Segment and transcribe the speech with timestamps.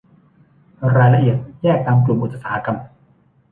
[0.97, 2.77] รายละเอียดแยกตามกลุ่มอุตสาหกรรม